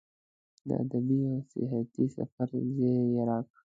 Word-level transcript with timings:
د 0.67 0.69
ادبي 0.83 1.19
او 1.31 1.37
سیاحتي 1.51 2.05
سفر 2.15 2.49
زیری 2.75 3.05
یې 3.13 3.21
راکړ. 3.29 3.57